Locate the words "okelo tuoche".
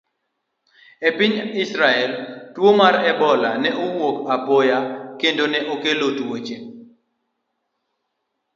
5.73-6.57